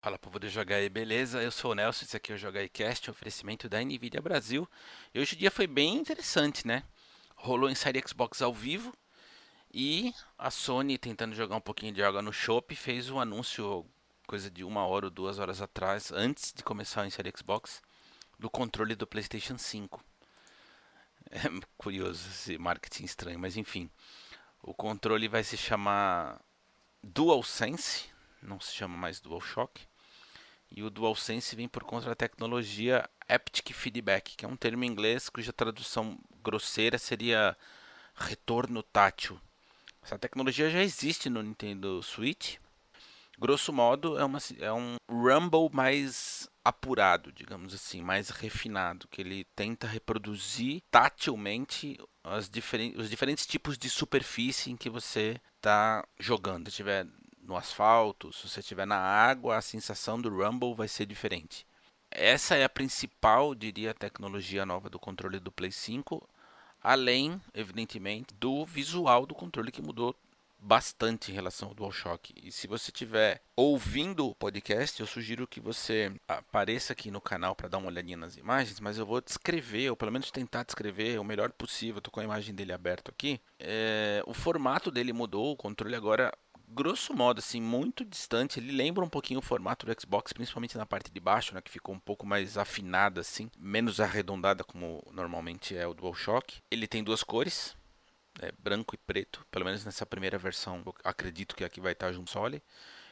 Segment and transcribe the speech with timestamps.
[0.00, 1.42] Fala povo do Jogar aí, beleza?
[1.42, 4.68] Eu sou o Nelson, esse aqui é o Jogar Cast, oferecimento da Nvidia Brasil.
[5.12, 6.84] E hoje o dia foi bem interessante, né?
[7.34, 8.94] Rolou Inside Xbox ao vivo
[9.74, 13.84] e a Sony, tentando jogar um pouquinho de água no Shop, fez um anúncio
[14.24, 17.82] coisa de uma hora ou duas horas atrás, antes de começar o Inside Xbox,
[18.38, 20.02] do controle do PlayStation 5.
[21.30, 21.40] É
[21.76, 23.90] curioso esse marketing estranho, mas enfim.
[24.62, 26.40] O controle vai se chamar
[27.02, 28.08] DualSense,
[28.42, 29.86] não se chama mais DualShock.
[30.70, 34.88] E o DualSense vem por conta da tecnologia Haptic Feedback, que é um termo em
[34.88, 37.56] inglês cuja tradução grosseira seria
[38.14, 39.40] retorno tátil.
[40.02, 42.56] Essa tecnologia já existe no Nintendo Switch.
[43.38, 49.44] Grosso modo, é, uma, é um Rumble mais apurado, digamos assim, mais refinado, que ele
[49.54, 51.96] tenta reproduzir tatilmente
[52.50, 56.64] diferen os diferentes tipos de superfície em que você está jogando.
[56.66, 57.06] Se estiver
[57.48, 61.66] no asfalto, se você estiver na água, a sensação do rumble vai ser diferente.
[62.10, 66.28] Essa é a principal, diria, tecnologia nova do controle do Play 5,
[66.82, 70.14] além, evidentemente, do visual do controle que mudou
[70.60, 72.34] bastante em relação ao DualShock.
[72.42, 77.54] E se você estiver ouvindo o podcast, eu sugiro que você apareça aqui no canal
[77.54, 81.18] para dar uma olhadinha nas imagens, mas eu vou descrever, ou pelo menos tentar descrever
[81.18, 81.98] o melhor possível.
[81.98, 83.40] Estou com a imagem dele aberto aqui.
[83.58, 86.32] É, o formato dele mudou, o controle agora
[86.70, 88.60] grosso modo, assim, muito distante.
[88.60, 91.70] Ele lembra um pouquinho o formato do Xbox, principalmente na parte de baixo, né, que
[91.70, 96.60] ficou um pouco mais afinada, assim, menos arredondada como normalmente é o DualShock.
[96.70, 97.76] Ele tem duas cores,
[98.40, 102.30] é, branco e preto, pelo menos nessa primeira versão, acredito que aqui vai estar junto
[102.30, 102.62] sole.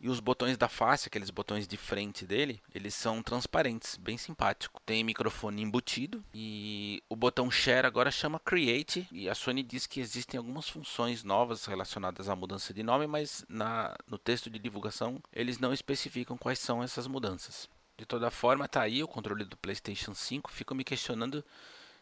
[0.00, 4.80] E os botões da face, aqueles botões de frente dele, eles são transparentes, bem simpático.
[4.86, 9.08] Tem microfone embutido e o botão Share agora chama Create.
[9.10, 13.44] E a Sony diz que existem algumas funções novas relacionadas à mudança de nome, mas
[13.48, 17.68] na, no texto de divulgação eles não especificam quais são essas mudanças.
[17.96, 20.52] De toda forma, tá aí o controle do PlayStation 5.
[20.52, 21.44] Fico me questionando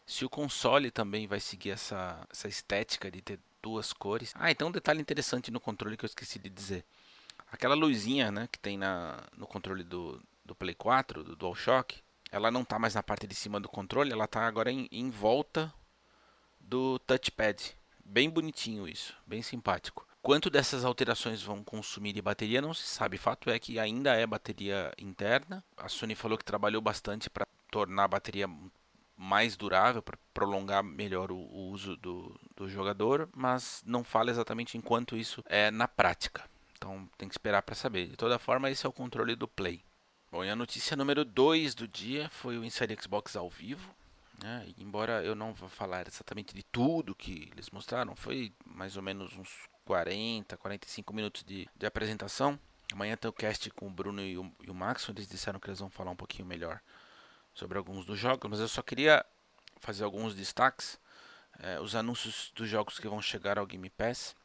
[0.05, 4.31] se o console também vai seguir essa, essa estética de ter duas cores.
[4.35, 6.85] Ah, então um detalhe interessante no controle que eu esqueci de dizer.
[7.51, 12.51] Aquela luzinha né, que tem na, no controle do, do Play 4, do DualShock, ela
[12.51, 15.73] não está mais na parte de cima do controle, ela está agora em, em volta
[16.59, 17.75] do touchpad.
[18.03, 20.07] Bem bonitinho isso, bem simpático.
[20.21, 23.17] Quanto dessas alterações vão consumir de bateria não se sabe.
[23.17, 25.63] Fato é que ainda é bateria interna.
[25.77, 28.49] A Sony falou que trabalhou bastante para tornar a bateria
[29.15, 34.77] mais durável, para prolongar melhor o, o uso do, do, jogador, mas não fala exatamente
[34.77, 36.43] enquanto isso é na prática.
[36.77, 38.07] Então tem que esperar para saber.
[38.07, 39.83] De toda forma, esse é o controle do Play.
[40.31, 43.95] Bom, e a notícia número 2 do dia foi o Inside Xbox ao vivo.
[44.41, 44.67] Né?
[44.77, 49.35] Embora eu não vá falar exatamente de tudo que eles mostraram, foi mais ou menos
[49.35, 49.49] uns
[49.85, 52.59] 40, 45 minutos de, de apresentação.
[52.93, 55.67] Amanhã tem o cast com o Bruno e o, e o Max, eles disseram que
[55.67, 56.79] eles vão falar um pouquinho melhor
[57.53, 59.25] sobre alguns dos jogos, mas eu só queria
[59.79, 60.99] fazer alguns destaques.
[61.59, 64.35] É, os anúncios dos jogos que vão chegar ao Game Pass.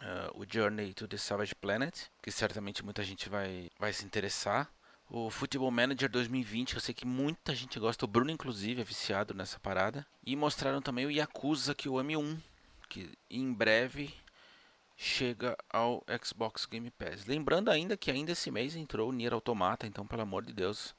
[0.00, 4.70] Uh, o Journey to the Savage Planet, que certamente muita gente vai, vai se interessar.
[5.10, 9.34] O Football Manager 2020, eu sei que muita gente gosta, o Bruno inclusive é viciado
[9.34, 10.06] nessa parada.
[10.24, 12.38] E mostraram também o Yakuza Kiwami 1,
[12.88, 14.14] que em breve
[14.96, 17.26] chega ao Xbox Game Pass.
[17.26, 20.94] Lembrando ainda que ainda esse mês entrou o Nier Automata, então pelo amor de Deus,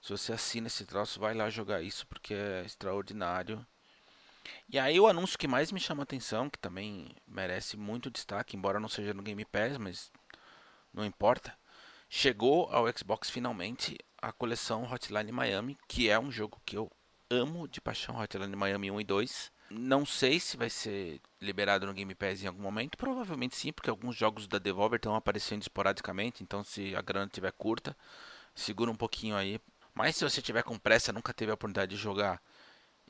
[0.00, 3.64] se você assina esse troço, vai lá jogar isso porque é extraordinário.
[4.68, 8.56] E aí o anúncio que mais me chama a atenção, que também merece muito destaque,
[8.56, 10.10] embora não seja no Game Pass, mas
[10.92, 11.56] não importa.
[12.08, 16.90] Chegou ao Xbox finalmente a coleção Hotline Miami, que é um jogo que eu
[17.30, 19.52] amo de paixão, Hotline Miami 1 e 2.
[19.70, 23.88] Não sei se vai ser liberado no Game Pass em algum momento, provavelmente sim, porque
[23.88, 27.96] alguns jogos da Devolver estão aparecendo esporadicamente, então se a grana estiver curta,
[28.54, 29.58] segura um pouquinho aí
[29.94, 32.40] mas se você tiver com pressa, nunca teve a oportunidade de jogar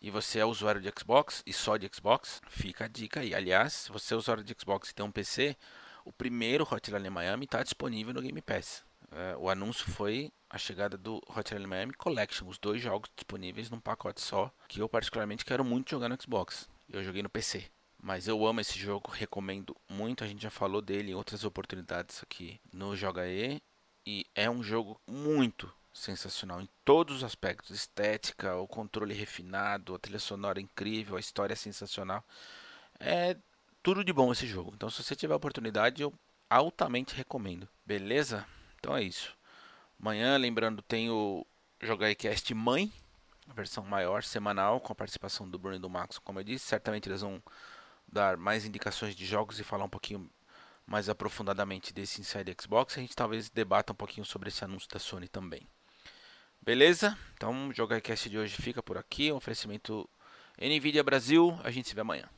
[0.02, 3.32] e você é usuário de Xbox e só de Xbox, fica a dica aí.
[3.34, 5.56] Aliás, se você é usuário de Xbox e tem um PC,
[6.04, 8.84] o primeiro Hotline Miami está disponível no Game Pass.
[9.12, 13.78] É, o anúncio foi a chegada do Hotline Miami Collection, os dois jogos disponíveis num
[13.78, 16.68] pacote só, que eu particularmente quero muito jogar no Xbox.
[16.90, 17.64] Eu joguei no PC.
[18.02, 20.24] Mas eu amo esse jogo, recomendo muito.
[20.24, 23.62] A gente já falou dele em outras oportunidades aqui no Joga E.
[24.04, 29.98] E é um jogo muito, sensacional em todos os aspectos: estética, o controle refinado, a
[29.98, 32.24] trilha sonora incrível, a história sensacional.
[32.98, 33.36] É
[33.82, 34.72] tudo de bom esse jogo.
[34.74, 36.12] Então, se você tiver a oportunidade, eu
[36.48, 37.68] altamente recomendo.
[37.84, 38.46] Beleza?
[38.78, 39.36] Então é isso.
[40.00, 41.46] Amanhã, lembrando, tem o
[41.80, 42.92] Jogaicast Mãe,
[43.48, 46.66] a versão maior, semanal, com a participação do Bruno e do Max, como eu disse.
[46.66, 47.42] Certamente eles vão
[48.06, 50.30] dar mais indicações de jogos e falar um pouquinho
[50.86, 54.98] mais aprofundadamente desse Inside Xbox, a gente talvez debata um pouquinho sobre esse anúncio da
[54.98, 55.66] Sony também.
[56.64, 57.18] Beleza?
[57.34, 59.32] Então o Jogaicast de hoje fica por aqui.
[59.32, 60.08] Um oferecimento
[60.56, 61.58] NVIDIA Brasil.
[61.64, 62.28] A gente se vê amanhã.